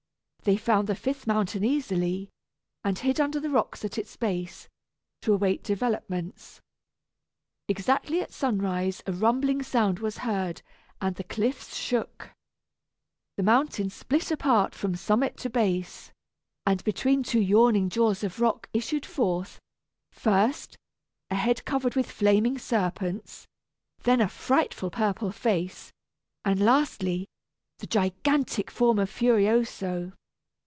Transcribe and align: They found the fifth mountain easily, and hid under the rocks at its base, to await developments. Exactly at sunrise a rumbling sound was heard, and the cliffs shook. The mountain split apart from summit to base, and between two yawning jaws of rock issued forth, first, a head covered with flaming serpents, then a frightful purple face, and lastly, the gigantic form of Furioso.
They 0.43 0.57
found 0.57 0.87
the 0.87 0.95
fifth 0.95 1.27
mountain 1.27 1.63
easily, 1.63 2.31
and 2.83 2.97
hid 2.97 3.19
under 3.21 3.39
the 3.39 3.51
rocks 3.51 3.85
at 3.85 3.99
its 3.99 4.15
base, 4.15 4.67
to 5.21 5.35
await 5.35 5.61
developments. 5.61 6.59
Exactly 7.67 8.21
at 8.23 8.33
sunrise 8.33 9.03
a 9.05 9.11
rumbling 9.11 9.61
sound 9.61 9.99
was 9.99 10.17
heard, 10.25 10.63
and 10.99 11.15
the 11.15 11.23
cliffs 11.23 11.75
shook. 11.77 12.31
The 13.37 13.43
mountain 13.43 13.91
split 13.91 14.31
apart 14.31 14.73
from 14.73 14.95
summit 14.95 15.37
to 15.37 15.49
base, 15.51 16.11
and 16.65 16.83
between 16.83 17.21
two 17.21 17.39
yawning 17.39 17.87
jaws 17.89 18.23
of 18.23 18.39
rock 18.39 18.67
issued 18.73 19.05
forth, 19.05 19.59
first, 20.11 20.75
a 21.29 21.35
head 21.35 21.63
covered 21.65 21.93
with 21.95 22.09
flaming 22.09 22.57
serpents, 22.57 23.45
then 24.01 24.19
a 24.19 24.27
frightful 24.27 24.89
purple 24.89 25.31
face, 25.31 25.91
and 26.43 26.59
lastly, 26.59 27.27
the 27.77 27.85
gigantic 27.85 28.71
form 28.71 28.97
of 28.97 29.07
Furioso. 29.07 30.13